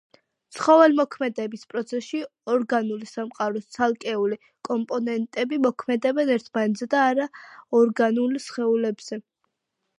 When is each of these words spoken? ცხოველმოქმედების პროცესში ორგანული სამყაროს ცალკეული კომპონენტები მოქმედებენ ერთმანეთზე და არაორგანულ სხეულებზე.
ცხოველმოქმედების 0.57 1.65
პროცესში 1.73 2.21
ორგანული 2.53 3.09
სამყაროს 3.11 3.67
ცალკეული 3.77 4.41
კომპონენტები 4.71 5.61
მოქმედებენ 5.69 6.35
ერთმანეთზე 6.39 6.91
და 6.97 7.07
არაორგანულ 7.13 8.37
სხეულებზე. 8.51 9.25